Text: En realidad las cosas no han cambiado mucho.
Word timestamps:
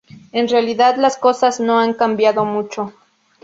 En 0.31 0.47
realidad 0.49 0.95
las 0.95 1.15
cosas 1.15 1.59
no 1.59 1.77
han 1.77 1.93
cambiado 1.93 2.43
mucho. 2.43 2.91